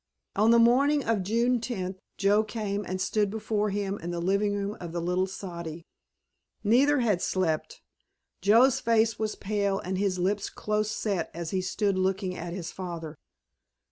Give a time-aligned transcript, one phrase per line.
[0.35, 4.55] On the morning of June tenth Joe came and stood before him in the living
[4.55, 5.85] room of the little soddy.
[6.63, 7.83] Neither had slept.
[8.41, 12.71] Joe's face was pale and his lips close set as he stood looking at his
[12.71, 13.15] father.